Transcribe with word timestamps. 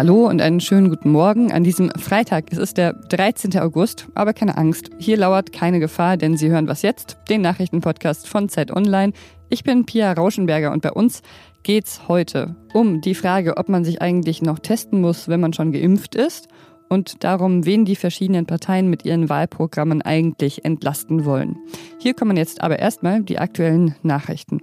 Hallo 0.00 0.28
und 0.28 0.40
einen 0.40 0.60
schönen 0.60 0.88
guten 0.88 1.12
Morgen 1.12 1.52
an 1.52 1.62
diesem 1.62 1.90
Freitag. 1.90 2.46
Es 2.50 2.56
ist 2.56 2.78
der 2.78 2.94
13. 2.94 3.58
August, 3.58 4.08
aber 4.14 4.32
keine 4.32 4.56
Angst, 4.56 4.88
hier 4.98 5.18
lauert 5.18 5.52
keine 5.52 5.78
Gefahr, 5.78 6.16
denn 6.16 6.38
Sie 6.38 6.48
hören 6.48 6.68
was 6.68 6.80
jetzt, 6.80 7.18
den 7.28 7.42
Nachrichtenpodcast 7.42 8.26
von 8.26 8.48
Zeit 8.48 8.74
Online. 8.74 9.12
Ich 9.50 9.62
bin 9.62 9.84
Pia 9.84 10.10
Rauschenberger 10.10 10.72
und 10.72 10.80
bei 10.80 10.90
uns 10.90 11.20
geht's 11.64 12.08
heute 12.08 12.56
um 12.72 13.02
die 13.02 13.14
Frage, 13.14 13.58
ob 13.58 13.68
man 13.68 13.84
sich 13.84 14.00
eigentlich 14.00 14.40
noch 14.40 14.58
testen 14.58 15.02
muss, 15.02 15.28
wenn 15.28 15.40
man 15.40 15.52
schon 15.52 15.70
geimpft 15.70 16.14
ist 16.14 16.48
und 16.88 17.22
darum, 17.22 17.66
wen 17.66 17.84
die 17.84 17.94
verschiedenen 17.94 18.46
Parteien 18.46 18.88
mit 18.88 19.04
ihren 19.04 19.28
Wahlprogrammen 19.28 20.00
eigentlich 20.00 20.64
entlasten 20.64 21.26
wollen. 21.26 21.58
Hier 21.98 22.14
kommen 22.14 22.38
jetzt 22.38 22.62
aber 22.62 22.78
erstmal 22.78 23.22
die 23.22 23.38
aktuellen 23.38 23.96
Nachrichten. 24.02 24.60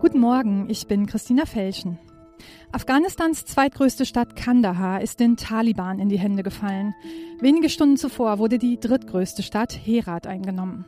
Guten 0.00 0.20
Morgen, 0.20 0.70
ich 0.70 0.86
bin 0.86 1.04
Christina 1.04 1.44
Felschen. 1.44 1.98
Afghanistans 2.72 3.44
zweitgrößte 3.44 4.06
Stadt 4.06 4.36
Kandahar 4.36 5.02
ist 5.02 5.20
den 5.20 5.36
Taliban 5.36 5.98
in 5.98 6.08
die 6.08 6.18
Hände 6.18 6.42
gefallen. 6.42 6.94
Wenige 7.40 7.68
Stunden 7.68 7.96
zuvor 7.96 8.38
wurde 8.38 8.58
die 8.58 8.78
drittgrößte 8.78 9.42
Stadt 9.42 9.72
Herat 9.72 10.26
eingenommen. 10.26 10.84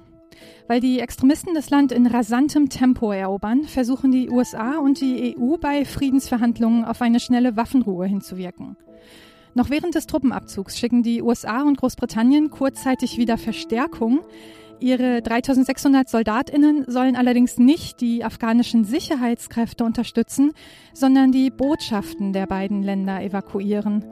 Weil 0.68 0.80
die 0.80 1.00
Extremisten 1.00 1.54
das 1.54 1.70
Land 1.70 1.92
in 1.92 2.06
rasantem 2.06 2.68
Tempo 2.68 3.12
erobern, 3.12 3.64
versuchen 3.64 4.10
die 4.10 4.30
USA 4.30 4.78
und 4.78 5.00
die 5.00 5.36
EU 5.36 5.56
bei 5.56 5.84
Friedensverhandlungen 5.84 6.84
auf 6.84 7.02
eine 7.02 7.20
schnelle 7.20 7.56
Waffenruhe 7.56 8.06
hinzuwirken. 8.06 8.76
Noch 9.54 9.68
während 9.68 9.94
des 9.94 10.06
Truppenabzugs 10.06 10.78
schicken 10.78 11.02
die 11.02 11.20
USA 11.20 11.62
und 11.62 11.76
Großbritannien 11.76 12.50
kurzzeitig 12.50 13.18
wieder 13.18 13.36
Verstärkung. 13.36 14.20
Ihre 14.82 15.22
3600 15.22 16.08
Soldatinnen 16.08 16.84
sollen 16.88 17.14
allerdings 17.14 17.56
nicht 17.56 18.00
die 18.00 18.24
afghanischen 18.24 18.84
Sicherheitskräfte 18.84 19.84
unterstützen, 19.84 20.52
sondern 20.92 21.30
die 21.30 21.50
Botschaften 21.50 22.32
der 22.32 22.46
beiden 22.46 22.82
Länder 22.82 23.22
evakuieren. 23.22 24.04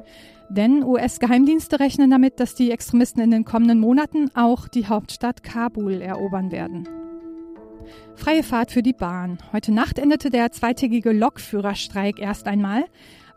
Denn 0.48 0.84
US-Geheimdienste 0.84 1.80
rechnen 1.80 2.10
damit, 2.10 2.38
dass 2.38 2.54
die 2.54 2.70
Extremisten 2.70 3.20
in 3.20 3.32
den 3.32 3.44
kommenden 3.44 3.80
Monaten 3.80 4.30
auch 4.34 4.68
die 4.68 4.86
Hauptstadt 4.86 5.42
Kabul 5.42 6.00
erobern 6.00 6.52
werden. 6.52 6.88
Freie 8.14 8.44
Fahrt 8.44 8.70
für 8.70 8.82
die 8.82 8.92
Bahn. 8.92 9.38
Heute 9.52 9.72
Nacht 9.72 9.98
endete 9.98 10.30
der 10.30 10.52
zweitägige 10.52 11.10
Lokführerstreik 11.10 12.20
erst 12.20 12.46
einmal. 12.46 12.84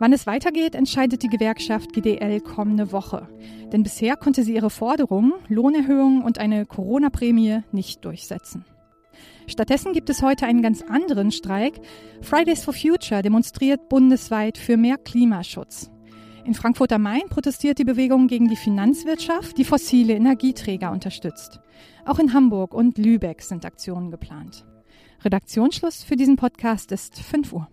Wann 0.03 0.11
es 0.11 0.27
weitergeht, 0.27 0.75
entscheidet 0.75 1.23
die 1.23 1.29
Gewerkschaft 1.29 1.93
GDL 1.93 2.41
kommende 2.41 2.91
Woche. 2.91 3.29
Denn 3.71 3.83
bisher 3.83 4.17
konnte 4.17 4.43
sie 4.43 4.53
ihre 4.53 4.69
Forderungen, 4.69 5.31
Lohnerhöhungen 5.47 6.23
und 6.23 6.39
eine 6.39 6.65
Corona-Prämie 6.65 7.61
nicht 7.71 8.03
durchsetzen. 8.03 8.65
Stattdessen 9.47 9.93
gibt 9.93 10.09
es 10.09 10.21
heute 10.21 10.45
einen 10.45 10.61
ganz 10.61 10.81
anderen 10.81 11.31
Streik. 11.31 11.79
Fridays 12.21 12.65
for 12.65 12.73
Future 12.73 13.21
demonstriert 13.21 13.87
bundesweit 13.87 14.57
für 14.57 14.75
mehr 14.75 14.97
Klimaschutz. 14.97 15.89
In 16.43 16.53
Frankfurt 16.53 16.91
am 16.91 17.03
Main 17.03 17.29
protestiert 17.29 17.79
die 17.79 17.85
Bewegung 17.85 18.27
gegen 18.27 18.49
die 18.49 18.57
Finanzwirtschaft, 18.57 19.57
die 19.57 19.63
fossile 19.63 20.15
Energieträger 20.15 20.91
unterstützt. 20.91 21.61
Auch 22.03 22.19
in 22.19 22.33
Hamburg 22.33 22.73
und 22.73 22.97
Lübeck 22.97 23.41
sind 23.41 23.63
Aktionen 23.63 24.11
geplant. 24.11 24.65
Redaktionsschluss 25.23 26.03
für 26.03 26.17
diesen 26.17 26.35
Podcast 26.35 26.91
ist 26.91 27.21
5 27.21 27.53
Uhr. 27.53 27.69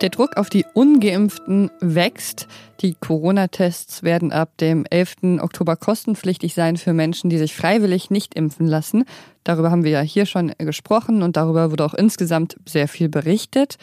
Der 0.00 0.08
Druck 0.08 0.38
auf 0.38 0.48
die 0.48 0.64
ungeimpften 0.72 1.70
wächst. 1.80 2.48
Die 2.80 2.94
Corona-Tests 2.94 4.02
werden 4.02 4.32
ab 4.32 4.56
dem 4.56 4.86
11. 4.88 5.40
Oktober 5.40 5.76
kostenpflichtig 5.76 6.54
sein 6.54 6.78
für 6.78 6.94
Menschen, 6.94 7.28
die 7.28 7.36
sich 7.36 7.54
freiwillig 7.54 8.10
nicht 8.10 8.34
impfen 8.34 8.66
lassen. 8.66 9.04
Darüber 9.44 9.70
haben 9.70 9.84
wir 9.84 9.90
ja 9.90 10.00
hier 10.00 10.24
schon 10.24 10.52
gesprochen 10.56 11.22
und 11.22 11.36
darüber 11.36 11.70
wurde 11.70 11.84
auch 11.84 11.92
insgesamt 11.92 12.56
sehr 12.64 12.88
viel 12.88 13.10
berichtet. 13.10 13.76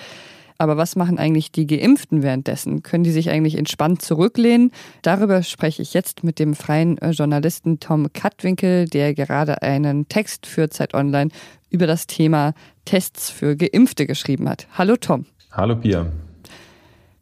Aber 0.58 0.76
was 0.76 0.96
machen 0.96 1.20
eigentlich 1.20 1.52
die 1.52 1.68
Geimpften 1.68 2.24
währenddessen? 2.24 2.82
Können 2.82 3.04
die 3.04 3.12
sich 3.12 3.30
eigentlich 3.30 3.56
entspannt 3.56 4.02
zurücklehnen? 4.02 4.72
Darüber 5.04 5.44
spreche 5.44 5.84
ich 5.84 5.94
jetzt 5.94 6.24
mit 6.24 6.40
dem 6.40 6.56
freien 6.56 6.98
Journalisten 7.12 7.80
Tom 7.80 8.12
Kattwinkel, 8.12 8.88
der 8.88 9.14
gerade 9.14 9.62
einen 9.62 10.10
Text 10.10 10.48
für 10.48 10.70
Zeit 10.70 10.96
Online 10.96 11.30
über 11.70 11.88
das 11.88 12.08
Thema 12.08 12.54
Tests 12.86 13.30
für 13.30 13.56
Geimpfte 13.56 14.08
geschrieben 14.08 14.48
hat. 14.50 14.68
Hallo 14.78 14.96
Tom. 14.96 15.26
Hallo 15.52 15.76
Pia. 15.76 16.08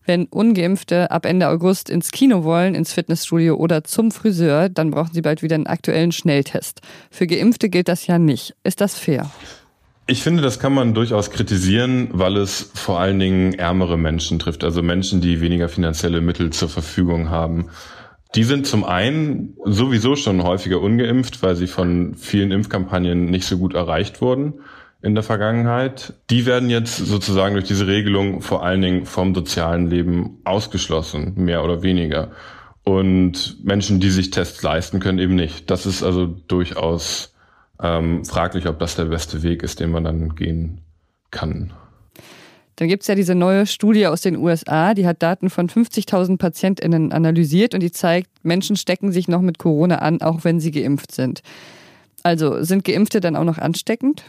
Wenn 0.06 0.26
ungeimpfte 0.26 1.10
ab 1.10 1.26
Ende 1.26 1.48
August 1.50 1.90
ins 1.90 2.12
Kino 2.12 2.44
wollen, 2.44 2.76
ins 2.76 2.94
Fitnessstudio 2.94 3.56
oder 3.56 3.84
zum 3.84 4.12
Friseur, 4.12 4.70
dann 4.70 4.92
brauchen 4.92 5.14
sie 5.14 5.22
bald 5.22 5.42
wieder 5.42 5.56
einen 5.56 5.66
aktuellen 5.66 6.12
Schnelltest. 6.12 6.82
Für 7.10 7.26
geimpfte 7.26 7.70
gilt 7.70 7.88
das 7.88 8.06
ja 8.06 8.20
nicht. 8.20 8.54
Ist 8.64 8.82
das 8.82 9.00
fair? 9.00 9.32
Ich 10.08 10.22
finde, 10.22 10.44
das 10.44 10.60
kann 10.60 10.74
man 10.74 10.94
durchaus 10.94 11.32
kritisieren, 11.32 12.10
weil 12.12 12.38
es 12.38 12.70
vor 12.76 13.00
allen 13.00 13.18
Dingen 13.18 13.54
ärmere 13.54 13.98
Menschen 13.98 14.38
trifft, 14.38 14.64
also 14.64 14.84
Menschen, 14.84 15.20
die 15.20 15.42
weniger 15.42 15.68
finanzielle 15.68 16.22
Mittel 16.22 16.52
zur 16.52 16.70
Verfügung 16.70 17.32
haben. 17.32 17.70
Die 18.34 18.44
sind 18.44 18.68
zum 18.68 18.84
einen 18.84 19.56
sowieso 19.64 20.16
schon 20.16 20.44
häufiger 20.44 20.82
ungeimpft, 20.82 21.44
weil 21.44 21.56
sie 21.56 21.68
von 21.68 22.16
vielen 22.16 22.52
Impfkampagnen 22.52 23.26
nicht 23.26 23.46
so 23.46 23.58
gut 23.58 23.76
erreicht 23.76 24.22
wurden 24.22 24.56
in 25.02 25.14
der 25.14 25.24
Vergangenheit. 25.24 26.14
Die 26.32 26.46
werden 26.46 26.70
jetzt 26.70 26.98
sozusagen 26.98 27.54
durch 27.54 27.68
diese 27.68 27.88
Regelung 27.88 28.42
vor 28.42 28.64
allen 28.66 28.82
Dingen 28.82 29.06
vom 29.06 29.36
sozialen 29.36 29.88
Leben 29.88 30.40
ausgeschlossen, 30.44 31.34
mehr 31.36 31.64
oder 31.64 31.84
weniger. 31.84 32.32
Und 32.84 33.64
Menschen, 33.64 34.00
die 34.00 34.10
sich 34.10 34.32
Tests 34.32 34.62
leisten 34.64 35.00
können, 35.00 35.20
eben 35.20 35.36
nicht. 35.36 35.70
Das 35.70 35.86
ist 35.86 36.04
also 36.04 36.26
durchaus 36.26 37.34
ähm, 37.82 38.26
fraglich, 38.26 38.68
ob 38.68 38.80
das 38.80 38.96
der 38.96 39.06
beste 39.06 39.44
Weg 39.44 39.64
ist, 39.64 39.80
den 39.80 39.92
man 39.92 40.04
dann 40.04 40.36
gehen 40.36 40.82
kann. 41.32 41.72
Dann 42.78 42.88
gibt 42.88 43.04
es 43.04 43.08
ja 43.08 43.16
diese 43.16 43.36
neue 43.36 43.66
Studie 43.66 44.08
aus 44.08 44.22
den 44.22 44.36
USA, 44.38 44.94
die 44.94 45.08
hat 45.08 45.24
Daten 45.24 45.50
von 45.50 45.70
50.000 45.70 46.38
PatientInnen 46.38 47.12
analysiert 47.14 47.74
und 47.74 47.82
die 47.82 47.92
zeigt, 47.92 48.30
Menschen 48.44 48.76
stecken 48.76 49.12
sich 49.12 49.28
noch 49.28 49.42
mit 49.42 49.60
Corona 49.60 50.00
an, 50.00 50.22
auch 50.22 50.44
wenn 50.44 50.60
sie 50.60 50.72
geimpft 50.72 51.14
sind. 51.14 51.42
Also 52.24 52.64
sind 52.64 52.84
Geimpfte 52.84 53.22
dann 53.22 53.36
auch 53.36 53.44
noch 53.44 53.58
ansteckend? 53.58 54.24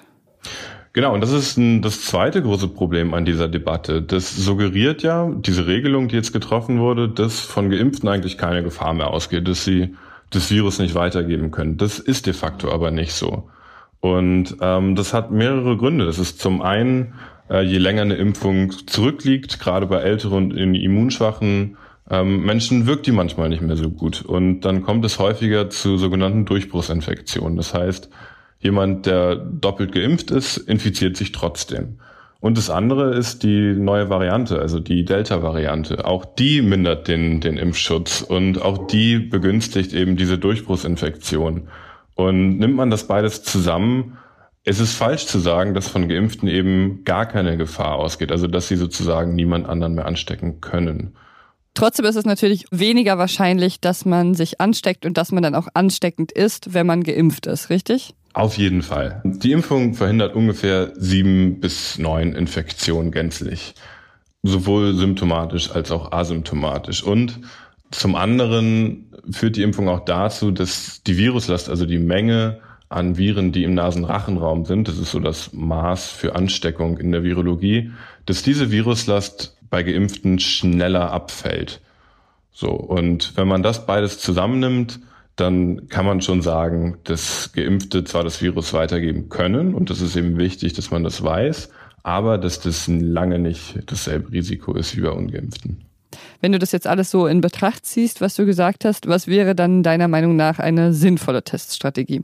Genau, 0.92 1.12
und 1.12 1.20
das 1.20 1.32
ist 1.32 1.58
ein, 1.58 1.82
das 1.82 2.02
zweite 2.02 2.40
große 2.40 2.68
Problem 2.68 3.12
an 3.12 3.24
dieser 3.24 3.48
Debatte. 3.48 4.00
Das 4.00 4.34
suggeriert 4.34 5.02
ja, 5.02 5.30
diese 5.30 5.66
Regelung, 5.66 6.08
die 6.08 6.16
jetzt 6.16 6.32
getroffen 6.32 6.78
wurde, 6.78 7.08
dass 7.08 7.40
von 7.40 7.68
Geimpften 7.68 8.08
eigentlich 8.08 8.38
keine 8.38 8.62
Gefahr 8.62 8.94
mehr 8.94 9.08
ausgeht, 9.08 9.46
dass 9.46 9.64
sie 9.64 9.94
das 10.30 10.50
Virus 10.50 10.78
nicht 10.78 10.94
weitergeben 10.94 11.50
können. 11.50 11.76
Das 11.76 11.98
ist 11.98 12.26
de 12.26 12.32
facto 12.32 12.70
aber 12.70 12.90
nicht 12.90 13.12
so. 13.12 13.50
Und 14.00 14.56
ähm, 14.60 14.94
das 14.94 15.12
hat 15.12 15.30
mehrere 15.30 15.76
Gründe. 15.76 16.06
Das 16.06 16.18
ist 16.18 16.40
zum 16.40 16.62
einen, 16.62 17.14
äh, 17.50 17.62
je 17.62 17.78
länger 17.78 18.02
eine 18.02 18.14
Impfung 18.14 18.72
zurückliegt, 18.86 19.60
gerade 19.60 19.86
bei 19.86 20.00
älteren 20.00 20.52
und 20.52 20.74
immunschwachen 20.74 21.76
ähm, 22.08 22.44
Menschen 22.44 22.86
wirkt 22.86 23.06
die 23.06 23.12
manchmal 23.12 23.48
nicht 23.48 23.62
mehr 23.62 23.76
so 23.76 23.90
gut. 23.90 24.22
Und 24.22 24.60
dann 24.60 24.82
kommt 24.82 25.04
es 25.04 25.18
häufiger 25.18 25.70
zu 25.70 25.96
sogenannten 25.96 26.44
Durchbruchsinfektionen. 26.44 27.56
Das 27.56 27.74
heißt, 27.74 28.10
Jemand, 28.60 29.06
der 29.06 29.36
doppelt 29.36 29.92
geimpft 29.92 30.30
ist, 30.30 30.56
infiziert 30.56 31.16
sich 31.16 31.32
trotzdem. 31.32 31.98
Und 32.40 32.58
das 32.58 32.70
andere 32.70 33.14
ist 33.14 33.42
die 33.42 33.74
neue 33.74 34.08
Variante, 34.08 34.60
also 34.60 34.80
die 34.80 35.04
Delta-Variante. 35.04 36.04
Auch 36.04 36.24
die 36.24 36.62
mindert 36.62 37.08
den, 37.08 37.40
den 37.40 37.58
Impfschutz 37.58 38.22
und 38.22 38.60
auch 38.60 38.86
die 38.86 39.18
begünstigt 39.18 39.92
eben 39.92 40.16
diese 40.16 40.38
Durchbruchsinfektion. 40.38 41.68
Und 42.14 42.58
nimmt 42.58 42.76
man 42.76 42.90
das 42.90 43.06
beides 43.06 43.42
zusammen, 43.42 44.18
es 44.68 44.80
ist 44.80 44.94
falsch 44.94 45.26
zu 45.26 45.38
sagen, 45.38 45.74
dass 45.74 45.88
von 45.88 46.08
Geimpften 46.08 46.48
eben 46.48 47.04
gar 47.04 47.24
keine 47.24 47.56
Gefahr 47.56 47.94
ausgeht, 47.94 48.32
also 48.32 48.48
dass 48.48 48.66
sie 48.66 48.74
sozusagen 48.76 49.34
niemand 49.34 49.68
anderen 49.68 49.94
mehr 49.94 50.06
anstecken 50.06 50.60
können. 50.60 51.14
Trotzdem 51.74 52.04
ist 52.04 52.16
es 52.16 52.24
natürlich 52.24 52.66
weniger 52.72 53.16
wahrscheinlich, 53.16 53.80
dass 53.80 54.04
man 54.04 54.34
sich 54.34 54.60
ansteckt 54.60 55.06
und 55.06 55.16
dass 55.16 55.30
man 55.30 55.44
dann 55.44 55.54
auch 55.54 55.68
ansteckend 55.74 56.32
ist, 56.32 56.74
wenn 56.74 56.86
man 56.86 57.04
geimpft 57.04 57.46
ist, 57.46 57.70
richtig? 57.70 58.14
Auf 58.32 58.58
jeden 58.58 58.82
Fall. 58.82 59.22
Die 59.24 59.52
Impfung 59.52 59.94
verhindert 59.94 60.34
ungefähr 60.34 60.92
sieben 60.96 61.60
bis 61.60 61.96
neun 61.98 62.34
Infektionen 62.34 63.12
gänzlich. 63.12 63.74
Sowohl 64.42 64.94
symptomatisch 64.94 65.70
als 65.70 65.92
auch 65.92 66.10
asymptomatisch. 66.10 67.04
Und 67.04 67.38
zum 67.92 68.16
anderen 68.16 69.12
führt 69.30 69.56
die 69.56 69.62
Impfung 69.62 69.88
auch 69.88 70.04
dazu, 70.04 70.50
dass 70.50 71.02
die 71.06 71.16
Viruslast, 71.16 71.68
also 71.68 71.86
die 71.86 71.98
Menge 71.98 72.60
an 72.88 73.16
Viren, 73.16 73.52
die 73.52 73.64
im 73.64 73.74
Nasenrachenraum 73.74 74.64
sind, 74.64 74.88
das 74.88 74.98
ist 74.98 75.10
so 75.10 75.20
das 75.20 75.52
Maß 75.52 76.08
für 76.08 76.36
Ansteckung 76.36 76.98
in 76.98 77.12
der 77.12 77.24
Virologie, 77.24 77.90
dass 78.26 78.42
diese 78.42 78.70
Viruslast 78.70 79.56
bei 79.70 79.82
Geimpften 79.82 80.38
schneller 80.38 81.10
abfällt. 81.10 81.80
So. 82.52 82.70
Und 82.70 83.36
wenn 83.36 83.48
man 83.48 83.62
das 83.62 83.86
beides 83.86 84.18
zusammennimmt, 84.20 85.00
dann 85.34 85.88
kann 85.88 86.06
man 86.06 86.22
schon 86.22 86.40
sagen, 86.40 86.96
dass 87.04 87.52
Geimpfte 87.52 88.04
zwar 88.04 88.24
das 88.24 88.40
Virus 88.40 88.72
weitergeben 88.72 89.28
können 89.28 89.74
und 89.74 89.90
das 89.90 90.00
ist 90.00 90.16
eben 90.16 90.38
wichtig, 90.38 90.72
dass 90.72 90.90
man 90.90 91.04
das 91.04 91.22
weiß, 91.22 91.68
aber 92.02 92.38
dass 92.38 92.60
das 92.60 92.88
lange 92.88 93.38
nicht 93.38 93.78
dasselbe 93.86 94.32
Risiko 94.32 94.74
ist 94.74 94.96
wie 94.96 95.02
bei 95.02 95.10
Ungeimpften. 95.10 95.84
Wenn 96.40 96.52
du 96.52 96.58
das 96.58 96.72
jetzt 96.72 96.86
alles 96.86 97.10
so 97.10 97.26
in 97.26 97.42
Betracht 97.42 97.84
ziehst, 97.84 98.22
was 98.22 98.34
du 98.36 98.46
gesagt 98.46 98.84
hast, 98.86 99.08
was 99.08 99.26
wäre 99.26 99.54
dann 99.54 99.82
deiner 99.82 100.08
Meinung 100.08 100.36
nach 100.36 100.58
eine 100.58 100.94
sinnvolle 100.94 101.42
Teststrategie? 101.42 102.22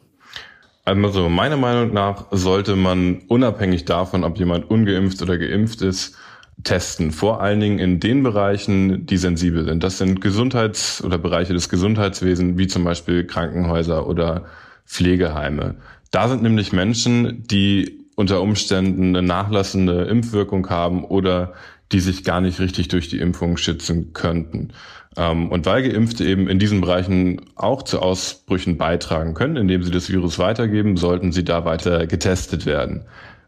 Also 0.84 1.28
meiner 1.28 1.56
Meinung 1.56 1.92
nach 1.92 2.26
sollte 2.32 2.74
man 2.74 3.20
unabhängig 3.28 3.84
davon, 3.84 4.24
ob 4.24 4.38
jemand 4.38 4.68
ungeimpft 4.68 5.22
oder 5.22 5.38
geimpft 5.38 5.80
ist, 5.80 6.16
testen. 6.64 7.12
Vor 7.12 7.40
allen 7.40 7.60
Dingen 7.60 7.78
in 7.78 8.00
den 8.00 8.22
Bereichen, 8.22 9.06
die 9.06 9.16
sensibel 9.16 9.64
sind. 9.64 9.84
Das 9.84 9.98
sind 9.98 10.20
Gesundheits- 10.20 11.02
oder 11.04 11.18
Bereiche 11.18 11.52
des 11.52 11.68
Gesundheitswesens, 11.68 12.58
wie 12.58 12.66
zum 12.66 12.84
Beispiel 12.84 13.24
Krankenhäuser 13.24 14.06
oder 14.08 14.46
Pflegeheime. 14.84 15.76
Da 16.10 16.28
sind 16.28 16.42
nämlich 16.42 16.72
Menschen, 16.72 17.44
die 17.46 18.02
unter 18.16 18.42
Umständen 18.42 19.16
eine 19.16 19.26
nachlassende 19.26 20.02
Impfwirkung 20.04 20.68
haben 20.68 21.04
oder 21.04 21.54
die 21.92 22.00
sich 22.00 22.24
gar 22.24 22.40
nicht 22.40 22.58
richtig 22.60 22.88
durch 22.88 23.08
die 23.08 23.18
Impfung 23.18 23.56
schützen 23.56 24.12
könnten. 24.12 24.70
Ähm, 25.16 25.50
und 25.50 25.66
weil 25.66 25.82
Geimpfte 25.88 26.24
eben 26.24 26.48
in 26.48 26.58
diesen 26.58 26.80
Bereichen 26.80 27.42
auch 27.54 27.82
zu 27.82 28.00
Ausbrüchen 28.00 28.78
beitragen 28.78 29.34
können, 29.34 29.56
indem 29.56 29.82
sie 29.82 29.90
das 29.90 30.10
Virus 30.10 30.38
weitergeben, 30.38 30.96
sollten 30.96 31.32
sie 31.32 31.44
da 31.44 31.64
weiter 31.64 32.06
getestet 32.06 32.66
werden. 32.66 33.04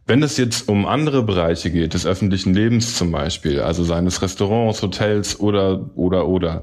Wenn 0.07 0.23
es 0.23 0.37
jetzt 0.37 0.69
um 0.69 0.85
andere 0.85 1.23
Bereiche 1.23 1.71
geht, 1.71 1.95
des 1.95 2.05
öffentlichen 2.05 2.53
Lebens 2.53 2.97
zum 2.97 3.11
Beispiel, 3.11 3.61
also 3.61 3.85
seines 3.85 4.21
Restaurants, 4.21 4.83
Hotels 4.83 5.41
oder, 5.41 5.91
oder, 5.95 6.29
oder, 6.29 6.63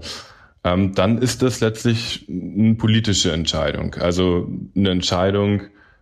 ähm, 0.63 0.93
dann 0.93 1.17
ist 1.17 1.41
das 1.41 1.59
letztlich 1.59 2.27
eine 2.29 2.75
politische 2.75 3.31
Entscheidung. 3.31 3.95
Also 3.95 4.47
eine 4.75 4.91
Entscheidung, 4.91 5.61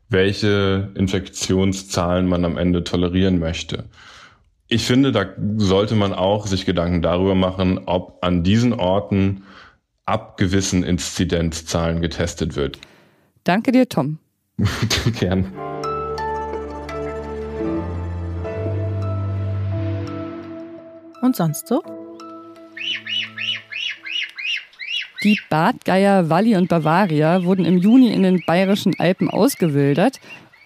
welche 0.10 0.90
Infektionszahlen 0.96 2.28
man 2.28 2.44
am 2.44 2.58
Ende 2.58 2.84
tolerieren 2.84 3.40
möchte. 3.40 3.86
Ich 4.72 4.86
finde, 4.86 5.12
da 5.12 5.26
sollte 5.58 5.96
man 5.96 6.14
auch 6.14 6.46
sich 6.46 6.64
Gedanken 6.64 7.02
darüber 7.02 7.34
machen, 7.34 7.80
ob 7.88 8.24
an 8.24 8.44
diesen 8.44 8.72
Orten 8.74 9.44
ab 10.06 10.38
gewissen 10.38 10.84
Inzidenzzahlen 10.84 12.02
getestet 12.02 12.56
wird. 12.56 12.78
Danke 13.44 13.72
dir, 13.72 13.90
Tom. 13.90 14.20
Gern. 15.20 15.52
Und 21.24 21.36
sonst 21.36 21.68
so? 21.68 21.82
Die 25.24 25.40
Bartgeier 25.50 26.30
Walli 26.30 26.56
und 26.56 26.70
Bavaria 26.70 27.44
wurden 27.44 27.66
im 27.66 27.80
Juni 27.80 28.14
in 28.14 28.22
den 28.22 28.44
bayerischen 28.46 28.94
Alpen 29.00 29.32
ausgewildert 29.32 30.20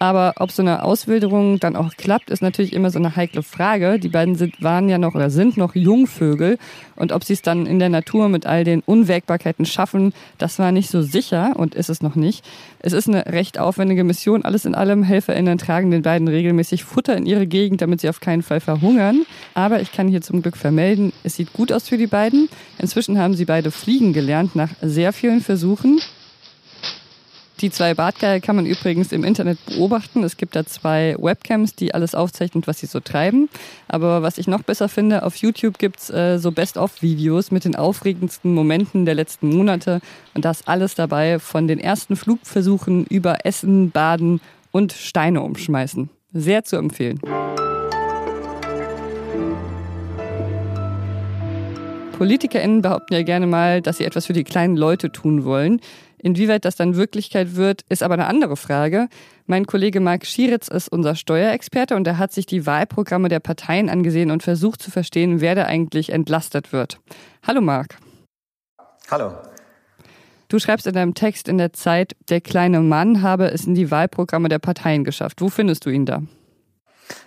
aber 0.04 0.34
ob 0.36 0.50
so 0.50 0.60
eine 0.60 0.82
Auswilderung 0.82 1.58
dann 1.58 1.76
auch 1.76 1.96
klappt, 1.96 2.28
ist 2.28 2.42
natürlich 2.42 2.74
immer 2.74 2.90
so 2.90 2.98
eine 2.98 3.16
heikle 3.16 3.42
Frage. 3.42 3.98
Die 3.98 4.08
beiden 4.08 4.34
sind, 4.34 4.62
waren 4.62 4.88
ja 4.88 4.98
noch 4.98 5.14
oder 5.14 5.30
sind 5.30 5.56
noch 5.56 5.74
Jungvögel 5.74 6.58
und 6.96 7.12
ob 7.12 7.24
sie 7.24 7.32
es 7.32 7.42
dann 7.42 7.66
in 7.66 7.78
der 7.78 7.88
Natur 7.88 8.28
mit 8.28 8.46
all 8.46 8.64
den 8.64 8.80
Unwägbarkeiten 8.80 9.64
schaffen, 9.64 10.12
das 10.38 10.58
war 10.58 10.72
nicht 10.72 10.90
so 10.90 11.02
sicher 11.02 11.54
und 11.56 11.74
ist 11.74 11.88
es 11.88 12.02
noch 12.02 12.14
nicht. 12.14 12.44
Es 12.80 12.92
ist 12.92 13.08
eine 13.08 13.26
recht 13.26 13.58
aufwendige 13.58 14.04
Mission. 14.04 14.44
Alles 14.44 14.64
in 14.64 14.74
allem, 14.74 15.02
HelferInnen 15.02 15.58
tragen 15.58 15.90
den 15.90 16.02
beiden 16.02 16.28
regelmäßig 16.28 16.84
Futter 16.84 17.16
in 17.16 17.26
ihre 17.26 17.46
Gegend, 17.46 17.80
damit 17.80 18.00
sie 18.00 18.08
auf 18.08 18.20
keinen 18.20 18.42
Fall 18.42 18.60
verhungern. 18.60 19.24
Aber 19.54 19.80
ich 19.80 19.92
kann 19.92 20.08
hier 20.08 20.20
zum 20.20 20.42
Glück 20.42 20.56
vermelden, 20.56 21.12
es 21.22 21.36
sieht 21.36 21.52
gut 21.52 21.72
aus 21.72 21.88
für 21.88 21.98
die 21.98 22.06
beiden. 22.06 22.48
Inzwischen 22.78 23.18
haben 23.18 23.34
sie 23.34 23.44
beide 23.44 23.70
fliegen 23.70 24.12
gelernt 24.12 24.54
nach 24.54 24.70
sehr 24.82 25.12
vielen 25.12 25.40
Versuchen. 25.40 26.00
Die 27.60 27.70
zwei 27.70 27.94
Bartgeier 27.94 28.40
kann 28.40 28.56
man 28.56 28.66
übrigens 28.66 29.12
im 29.12 29.22
Internet 29.22 29.64
beobachten. 29.66 30.24
Es 30.24 30.36
gibt 30.36 30.56
da 30.56 30.66
zwei 30.66 31.16
Webcams, 31.18 31.74
die 31.74 31.94
alles 31.94 32.14
aufzeichnen, 32.14 32.66
was 32.66 32.80
sie 32.80 32.86
so 32.86 33.00
treiben. 33.00 33.48
Aber 33.86 34.22
was 34.22 34.38
ich 34.38 34.48
noch 34.48 34.62
besser 34.62 34.88
finde, 34.88 35.22
auf 35.22 35.36
YouTube 35.36 35.78
gibt's 35.78 36.10
äh, 36.10 36.38
so 36.38 36.50
Best-of-Videos 36.50 37.52
mit 37.52 37.64
den 37.64 37.76
aufregendsten 37.76 38.54
Momenten 38.54 39.06
der 39.06 39.14
letzten 39.14 39.54
Monate. 39.54 40.00
Und 40.34 40.44
da 40.44 40.50
ist 40.50 40.66
alles 40.66 40.94
dabei, 40.94 41.38
von 41.38 41.68
den 41.68 41.78
ersten 41.78 42.16
Flugversuchen 42.16 43.06
über 43.06 43.46
Essen, 43.46 43.90
Baden 43.92 44.40
und 44.72 44.92
Steine 44.92 45.42
umschmeißen. 45.42 46.10
Sehr 46.32 46.64
zu 46.64 46.76
empfehlen. 46.76 47.20
PolitikerInnen 52.16 52.80
behaupten 52.80 53.14
ja 53.14 53.22
gerne 53.22 53.46
mal, 53.46 53.82
dass 53.82 53.98
sie 53.98 54.04
etwas 54.04 54.26
für 54.26 54.32
die 54.32 54.44
kleinen 54.44 54.76
Leute 54.76 55.10
tun 55.10 55.44
wollen. 55.44 55.80
Inwieweit 56.16 56.64
das 56.64 56.76
dann 56.76 56.96
Wirklichkeit 56.96 57.56
wird, 57.56 57.82
ist 57.88 58.02
aber 58.02 58.14
eine 58.14 58.26
andere 58.26 58.56
Frage. 58.56 59.08
Mein 59.46 59.66
Kollege 59.66 60.00
Marc 60.00 60.24
Schieritz 60.24 60.68
ist 60.68 60.88
unser 60.88 61.16
Steuerexperte 61.16 61.96
und 61.96 62.06
er 62.06 62.16
hat 62.16 62.32
sich 62.32 62.46
die 62.46 62.66
Wahlprogramme 62.66 63.28
der 63.28 63.40
Parteien 63.40 63.90
angesehen 63.90 64.30
und 64.30 64.42
versucht 64.42 64.80
zu 64.80 64.90
verstehen, 64.90 65.40
wer 65.40 65.54
da 65.54 65.64
eigentlich 65.64 66.10
entlastet 66.10 66.72
wird. 66.72 67.00
Hallo 67.46 67.60
Marc. 67.60 67.98
Hallo. 69.10 69.32
Du 70.48 70.58
schreibst 70.58 70.86
in 70.86 70.94
deinem 70.94 71.14
Text 71.14 71.48
in 71.48 71.58
der 71.58 71.72
Zeit, 71.72 72.14
der 72.28 72.40
kleine 72.40 72.80
Mann 72.80 73.22
habe 73.22 73.50
es 73.50 73.66
in 73.66 73.74
die 73.74 73.90
Wahlprogramme 73.90 74.48
der 74.48 74.60
Parteien 74.60 75.02
geschafft. 75.02 75.40
Wo 75.40 75.48
findest 75.48 75.84
du 75.84 75.90
ihn 75.90 76.06
da? 76.06 76.22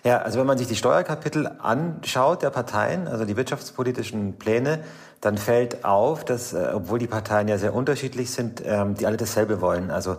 Ja, 0.04 0.20
also 0.20 0.40
wenn 0.40 0.48
man 0.48 0.58
sich 0.58 0.68
die 0.68 0.76
Steuerkapitel 0.76 1.50
anschaut 1.60 2.42
der 2.42 2.50
Parteien, 2.50 3.08
also 3.08 3.26
die 3.26 3.36
wirtschaftspolitischen 3.36 4.38
Pläne, 4.38 4.84
dann 5.22 5.38
fällt 5.38 5.84
auf, 5.84 6.26
dass, 6.26 6.54
äh, 6.54 6.72
obwohl 6.74 7.00
die 7.00 7.08
Parteien 7.08 7.48
ja 7.48 7.58
sehr 7.58 7.74
unterschiedlich 7.74 8.32
sind, 8.32 8.62
ähm, 8.66 8.96
die 8.96 9.06
alle 9.06 9.18
dasselbe 9.18 9.62
wollen. 9.62 9.92
Also 9.92 10.18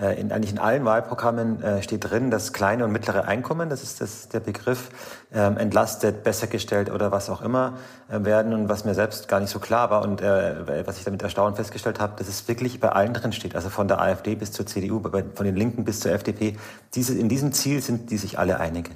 in, 0.00 0.32
eigentlich 0.32 0.52
in 0.52 0.58
allen 0.58 0.84
Wahlprogrammen 0.84 1.62
äh, 1.62 1.82
steht 1.82 2.10
drin, 2.10 2.30
dass 2.30 2.52
kleine 2.52 2.84
und 2.84 2.92
mittlere 2.92 3.26
Einkommen, 3.26 3.68
das 3.68 3.82
ist 3.82 4.00
das, 4.00 4.28
der 4.28 4.40
Begriff, 4.40 4.88
ähm, 5.32 5.58
entlastet, 5.58 6.22
besser 6.22 6.46
gestellt 6.46 6.90
oder 6.90 7.12
was 7.12 7.28
auch 7.28 7.42
immer 7.42 7.78
äh, 8.08 8.24
werden. 8.24 8.54
Und 8.54 8.68
was 8.68 8.84
mir 8.84 8.94
selbst 8.94 9.28
gar 9.28 9.40
nicht 9.40 9.50
so 9.50 9.58
klar 9.58 9.90
war 9.90 10.02
und 10.02 10.22
äh, 10.22 10.86
was 10.86 10.98
ich 10.98 11.04
damit 11.04 11.22
erstaunt 11.22 11.56
festgestellt 11.56 12.00
habe, 12.00 12.14
dass 12.16 12.28
es 12.28 12.48
wirklich 12.48 12.80
bei 12.80 12.88
allen 12.88 13.12
drin 13.12 13.32
steht. 13.32 13.54
Also 13.54 13.68
von 13.68 13.88
der 13.88 14.00
AfD 14.00 14.34
bis 14.34 14.52
zur 14.52 14.66
CDU, 14.66 15.00
bei, 15.00 15.24
von 15.34 15.44
den 15.44 15.56
Linken 15.56 15.84
bis 15.84 16.00
zur 16.00 16.12
FDP. 16.12 16.56
Diese, 16.94 17.18
in 17.18 17.28
diesem 17.28 17.52
Ziel 17.52 17.82
sind 17.82 18.10
die 18.10 18.16
sich 18.16 18.38
alle 18.38 18.58
einig. 18.58 18.90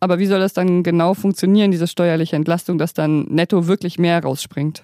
Aber 0.00 0.18
wie 0.18 0.26
soll 0.26 0.40
das 0.40 0.52
dann 0.52 0.82
genau 0.82 1.14
funktionieren, 1.14 1.70
diese 1.70 1.86
steuerliche 1.86 2.34
Entlastung, 2.34 2.76
dass 2.76 2.92
dann 2.92 3.24
netto 3.26 3.68
wirklich 3.68 3.98
mehr 3.98 4.20
rausspringt? 4.20 4.82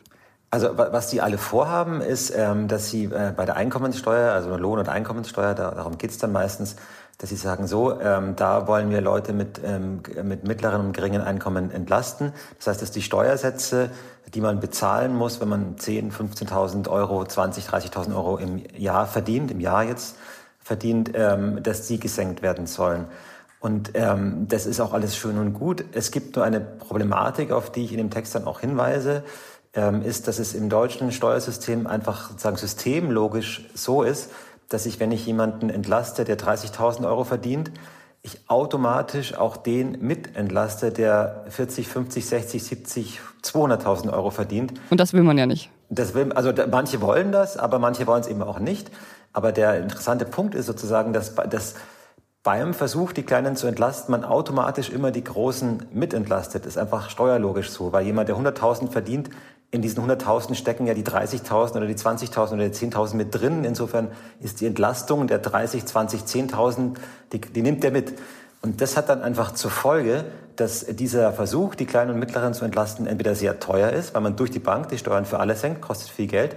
Also 0.50 0.78
was 0.78 1.08
die 1.08 1.20
alle 1.20 1.36
vorhaben, 1.36 2.00
ist, 2.00 2.32
ähm, 2.34 2.68
dass 2.68 2.88
sie 2.88 3.04
äh, 3.04 3.34
bei 3.36 3.44
der 3.44 3.56
Einkommenssteuer, 3.56 4.32
also 4.32 4.56
Lohn- 4.56 4.78
und 4.78 4.88
Einkommenssteuer, 4.88 5.54
darum 5.54 5.98
geht's 5.98 6.16
dann 6.16 6.32
meistens, 6.32 6.76
dass 7.18 7.28
sie 7.28 7.36
sagen, 7.36 7.66
so, 7.66 8.00
ähm, 8.00 8.34
da 8.34 8.66
wollen 8.66 8.90
wir 8.90 9.02
Leute 9.02 9.34
mit, 9.34 9.60
ähm, 9.62 10.00
mit 10.22 10.44
mittleren 10.44 10.80
und 10.86 10.92
geringen 10.92 11.20
Einkommen 11.20 11.70
entlasten. 11.70 12.32
Das 12.56 12.68
heißt, 12.68 12.80
dass 12.80 12.92
die 12.92 13.02
Steuersätze, 13.02 13.90
die 14.32 14.40
man 14.40 14.58
bezahlen 14.58 15.14
muss, 15.14 15.38
wenn 15.40 15.48
man 15.48 15.76
10, 15.76 16.12
15.000 16.12 16.88
Euro, 16.88 17.26
20, 17.26 17.66
30.000 17.66 18.16
Euro 18.16 18.38
im 18.38 18.62
Jahr 18.74 19.06
verdient, 19.06 19.50
im 19.50 19.60
Jahr 19.60 19.84
jetzt 19.84 20.16
verdient, 20.60 21.12
dass 21.14 21.86
die 21.86 21.98
gesenkt 21.98 22.42
werden 22.42 22.66
sollen. 22.66 23.06
Und 23.58 23.92
das 23.94 24.66
ist 24.66 24.80
auch 24.80 24.92
alles 24.92 25.16
schön 25.16 25.38
und 25.38 25.54
gut. 25.54 25.82
Es 25.92 26.10
gibt 26.10 26.36
nur 26.36 26.44
eine 26.44 26.60
Problematik, 26.60 27.52
auf 27.52 27.72
die 27.72 27.86
ich 27.86 27.92
in 27.92 27.96
dem 27.96 28.10
Text 28.10 28.34
dann 28.34 28.44
auch 28.44 28.60
hinweise 28.60 29.24
ist, 30.04 30.28
dass 30.28 30.38
es 30.38 30.54
im 30.54 30.68
deutschen 30.68 31.12
Steuersystem 31.12 31.86
einfach 31.86 32.30
sozusagen 32.30 32.56
systemlogisch 32.56 33.68
so 33.74 34.02
ist, 34.02 34.30
dass 34.68 34.86
ich, 34.86 35.00
wenn 35.00 35.12
ich 35.12 35.26
jemanden 35.26 35.70
entlaste, 35.70 36.24
der 36.24 36.38
30.000 36.38 37.06
Euro 37.06 37.24
verdient, 37.24 37.70
ich 38.22 38.40
automatisch 38.48 39.34
auch 39.34 39.56
den 39.56 40.00
mit 40.00 40.36
entlaste, 40.36 40.90
der 40.90 41.44
40, 41.48 41.88
50, 41.88 42.26
60, 42.26 42.64
70, 42.64 43.20
200.000 43.42 44.12
Euro 44.12 44.30
verdient. 44.30 44.74
Und 44.90 44.98
das 45.00 45.12
will 45.12 45.22
man 45.22 45.38
ja 45.38 45.46
nicht. 45.46 45.70
Das 45.88 46.14
will, 46.14 46.32
also 46.32 46.52
manche 46.70 47.00
wollen 47.00 47.32
das, 47.32 47.56
aber 47.56 47.78
manche 47.78 48.06
wollen 48.06 48.20
es 48.20 48.26
eben 48.26 48.42
auch 48.42 48.58
nicht. 48.58 48.90
Aber 49.32 49.52
der 49.52 49.78
interessante 49.78 50.24
Punkt 50.24 50.54
ist 50.54 50.66
sozusagen, 50.66 51.12
dass, 51.12 51.34
dass 51.34 51.76
beim 52.42 52.74
Versuch, 52.74 53.12
die 53.12 53.22
Kleinen 53.22 53.56
zu 53.56 53.66
entlasten, 53.66 54.12
man 54.12 54.24
automatisch 54.24 54.90
immer 54.90 55.10
die 55.10 55.24
Großen 55.24 55.86
mitentlastet. 55.92 56.64
Das 56.64 56.74
ist 56.74 56.78
einfach 56.78 57.10
steuerlogisch 57.10 57.70
so, 57.70 57.92
weil 57.92 58.04
jemand, 58.04 58.28
der 58.28 58.36
100.000 58.36 58.90
verdient, 58.90 59.30
in 59.70 59.82
diesen 59.82 60.02
100.000 60.02 60.54
stecken 60.54 60.86
ja 60.86 60.94
die 60.94 61.04
30.000 61.04 61.76
oder 61.76 61.86
die 61.86 61.94
20.000 61.94 62.54
oder 62.54 62.68
die 62.68 62.74
10.000 62.74 63.16
mit 63.16 63.34
drin. 63.34 63.64
Insofern 63.64 64.08
ist 64.40 64.60
die 64.60 64.66
Entlastung 64.66 65.26
der 65.26 65.38
30, 65.38 65.84
20, 65.84 66.22
10.000, 66.22 66.96
die, 67.32 67.40
die 67.40 67.62
nimmt 67.62 67.84
der 67.84 67.90
mit. 67.90 68.14
Und 68.62 68.80
das 68.80 68.96
hat 68.96 69.08
dann 69.08 69.22
einfach 69.22 69.52
zur 69.52 69.70
Folge, 69.70 70.24
dass 70.56 70.86
dieser 70.86 71.32
Versuch, 71.32 71.74
die 71.74 71.86
Kleinen 71.86 72.12
und 72.12 72.18
Mittleren 72.18 72.54
zu 72.54 72.64
entlasten, 72.64 73.06
entweder 73.06 73.34
sehr 73.34 73.60
teuer 73.60 73.90
ist, 73.90 74.14
weil 74.14 74.22
man 74.22 74.36
durch 74.36 74.50
die 74.50 74.58
Bank 74.58 74.88
die 74.88 74.98
Steuern 74.98 75.26
für 75.26 75.38
alle 75.38 75.54
senkt, 75.54 75.80
kostet 75.82 76.08
viel 76.08 76.26
Geld, 76.26 76.56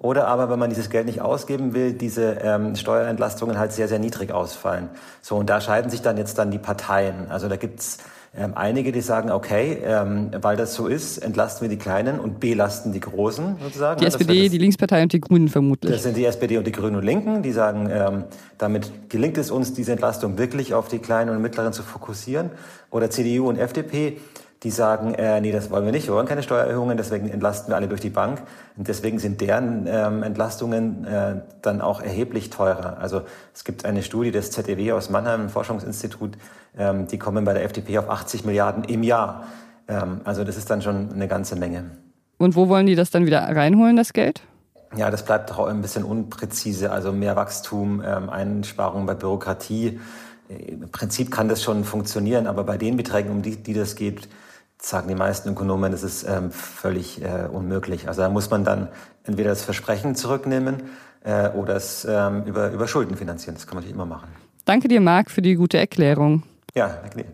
oder 0.00 0.28
aber, 0.28 0.48
wenn 0.48 0.58
man 0.58 0.70
dieses 0.70 0.88
Geld 0.88 1.04
nicht 1.04 1.20
ausgeben 1.20 1.74
will, 1.74 1.92
diese 1.92 2.38
ähm, 2.42 2.74
Steuerentlastungen 2.74 3.58
halt 3.58 3.72
sehr, 3.72 3.86
sehr 3.86 3.98
niedrig 3.98 4.32
ausfallen. 4.32 4.88
So, 5.20 5.36
und 5.36 5.50
da 5.50 5.60
scheiden 5.60 5.90
sich 5.90 6.00
dann 6.00 6.16
jetzt 6.16 6.38
dann 6.38 6.50
die 6.50 6.58
Parteien. 6.58 7.30
Also 7.30 7.48
da 7.48 7.56
gibt's 7.56 7.98
ähm, 8.36 8.52
einige, 8.54 8.92
die 8.92 9.00
sagen, 9.00 9.32
okay, 9.32 9.78
ähm, 9.82 10.30
weil 10.40 10.56
das 10.56 10.74
so 10.74 10.86
ist, 10.86 11.18
entlasten 11.18 11.68
wir 11.68 11.68
die 11.68 11.82
Kleinen 11.82 12.20
und 12.20 12.38
belasten 12.38 12.92
die 12.92 13.00
Großen 13.00 13.56
sozusagen. 13.60 13.98
Die 13.98 14.06
SPD, 14.06 14.44
das, 14.44 14.52
die 14.52 14.58
Linkspartei 14.58 15.02
und 15.02 15.12
die 15.12 15.20
Grünen 15.20 15.48
vermutlich. 15.48 15.92
Das 15.92 16.04
sind 16.04 16.16
die 16.16 16.24
SPD 16.24 16.56
und 16.56 16.64
die 16.64 16.70
Grünen 16.70 16.94
und 16.94 17.04
Linken, 17.04 17.42
die 17.42 17.50
sagen, 17.50 17.88
ähm, 17.90 18.24
damit 18.56 19.10
gelingt 19.10 19.36
es 19.36 19.50
uns, 19.50 19.74
diese 19.74 19.92
Entlastung 19.92 20.38
wirklich 20.38 20.74
auf 20.74 20.86
die 20.86 21.00
Kleinen 21.00 21.30
und 21.30 21.42
Mittleren 21.42 21.72
zu 21.72 21.82
fokussieren. 21.82 22.50
Oder 22.92 23.10
CDU 23.10 23.48
und 23.48 23.58
FDP, 23.58 24.18
die 24.62 24.70
sagen, 24.70 25.14
äh, 25.14 25.40
nee, 25.40 25.52
das 25.52 25.70
wollen 25.70 25.86
wir 25.86 25.92
nicht, 25.92 26.06
wir 26.06 26.14
wollen 26.14 26.26
keine 26.26 26.42
Steuererhöhungen, 26.42 26.96
deswegen 26.98 27.30
entlasten 27.30 27.72
wir 27.72 27.76
alle 27.76 27.88
durch 27.88 28.02
die 28.02 28.10
Bank. 28.10 28.42
Und 28.76 28.88
deswegen 28.88 29.18
sind 29.18 29.40
deren 29.40 29.86
ähm, 29.86 30.22
Entlastungen 30.22 31.04
äh, 31.04 31.36
dann 31.62 31.80
auch 31.80 32.02
erheblich 32.02 32.50
teurer. 32.50 32.98
Also 32.98 33.22
es 33.54 33.64
gibt 33.64 33.86
eine 33.86 34.02
Studie 34.02 34.30
des 34.30 34.50
ZEW 34.50 34.92
aus 34.92 35.08
Mannheim, 35.08 35.48
Forschungsinstitut, 35.48 36.36
ähm, 36.76 37.06
die 37.06 37.18
kommen 37.18 37.44
bei 37.44 37.54
der 37.54 37.64
FDP 37.64 37.98
auf 37.98 38.10
80 38.10 38.44
Milliarden 38.44 38.84
im 38.84 39.02
Jahr. 39.02 39.44
Ähm, 39.88 40.20
also 40.24 40.44
das 40.44 40.58
ist 40.58 40.68
dann 40.68 40.82
schon 40.82 41.10
eine 41.12 41.26
ganze 41.26 41.56
Menge. 41.56 41.84
Und 42.36 42.54
wo 42.54 42.68
wollen 42.68 42.86
die 42.86 42.94
das 42.94 43.10
dann 43.10 43.24
wieder 43.24 43.40
reinholen, 43.40 43.96
das 43.96 44.12
Geld? 44.12 44.42
Ja, 44.96 45.10
das 45.10 45.24
bleibt 45.24 45.52
auch 45.52 45.66
ein 45.66 45.80
bisschen 45.80 46.04
unpräzise. 46.04 46.90
Also 46.90 47.12
mehr 47.12 47.36
Wachstum, 47.36 48.02
ähm, 48.04 48.28
Einsparungen 48.28 49.06
bei 49.06 49.14
Bürokratie. 49.14 50.00
Im 50.48 50.90
Prinzip 50.90 51.30
kann 51.30 51.48
das 51.48 51.62
schon 51.62 51.84
funktionieren, 51.84 52.46
aber 52.46 52.64
bei 52.64 52.76
den 52.76 52.96
Beträgen, 52.96 53.30
um 53.30 53.40
die, 53.40 53.56
die 53.56 53.72
das 53.72 53.94
geht, 53.94 54.28
sagen 54.80 55.08
die 55.08 55.14
meisten 55.14 55.50
Ökonomen, 55.50 55.92
das 55.92 56.02
ist 56.02 56.24
ähm, 56.24 56.50
völlig 56.50 57.22
äh, 57.22 57.46
unmöglich. 57.50 58.08
Also 58.08 58.22
da 58.22 58.30
muss 58.30 58.50
man 58.50 58.64
dann 58.64 58.88
entweder 59.24 59.50
das 59.50 59.62
Versprechen 59.62 60.14
zurücknehmen 60.14 60.82
äh, 61.24 61.48
oder 61.50 61.76
es 61.76 62.06
ähm, 62.08 62.44
über, 62.44 62.70
über 62.70 62.88
Schulden 62.88 63.16
finanzieren. 63.16 63.54
Das 63.54 63.66
kann 63.66 63.74
man 63.74 63.84
natürlich 63.84 63.94
immer 63.94 64.06
machen. 64.06 64.28
Danke 64.64 64.88
dir, 64.88 65.00
Marc, 65.00 65.30
für 65.30 65.42
die 65.42 65.54
gute 65.54 65.78
Erklärung. 65.78 66.42
Ja, 66.74 66.88
danke 67.02 67.18
dir. 67.18 67.26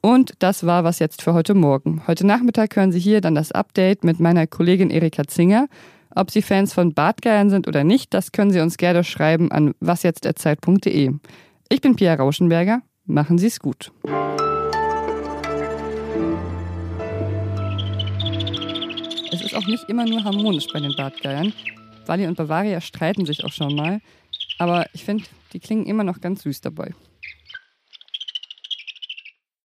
Und 0.00 0.34
das 0.40 0.66
war 0.66 0.84
was 0.84 0.98
jetzt 0.98 1.22
für 1.22 1.32
heute 1.32 1.54
Morgen. 1.54 2.02
Heute 2.06 2.26
Nachmittag 2.26 2.76
hören 2.76 2.92
Sie 2.92 2.98
hier 2.98 3.22
dann 3.22 3.34
das 3.34 3.52
Update 3.52 4.04
mit 4.04 4.20
meiner 4.20 4.46
Kollegin 4.46 4.90
Erika 4.90 5.26
Zinger. 5.26 5.66
Ob 6.14 6.30
Sie 6.30 6.42
Fans 6.42 6.74
von 6.74 6.92
Bartgeiern 6.92 7.48
sind 7.48 7.66
oder 7.66 7.84
nicht, 7.84 8.12
das 8.12 8.30
können 8.30 8.50
Sie 8.50 8.60
uns 8.60 8.76
gerne 8.76 9.02
schreiben 9.02 9.50
an 9.50 9.74
wasjetzterzeit.de. 9.80 11.12
Ich 11.70 11.80
bin 11.80 11.96
Pia 11.96 12.14
Rauschenberger. 12.14 12.82
Machen 13.06 13.38
Sie 13.38 13.46
es 13.46 13.60
gut. 13.60 13.92
Auch 19.54 19.66
nicht 19.66 19.88
immer 19.88 20.04
nur 20.04 20.24
harmonisch 20.24 20.66
bei 20.72 20.80
den 20.80 20.94
Bartgeiern. 20.96 21.52
Wally 22.06 22.26
und 22.26 22.36
Bavaria 22.36 22.80
streiten 22.80 23.26
sich 23.26 23.44
auch 23.44 23.52
schon 23.52 23.74
mal. 23.74 24.00
Aber 24.58 24.86
ich 24.92 25.04
finde, 25.04 25.24
die 25.52 25.60
klingen 25.60 25.86
immer 25.86 26.04
noch 26.04 26.20
ganz 26.20 26.42
süß 26.42 26.60
dabei. 26.60 26.94